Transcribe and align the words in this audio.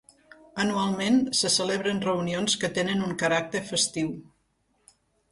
Anualment 0.61 1.17
se 1.39 1.51
celebren 1.55 1.99
reunions 2.05 2.55
que 2.63 2.69
tenen 2.77 3.03
un 3.09 3.13
caràcter 3.25 3.61
festiu. 3.67 4.09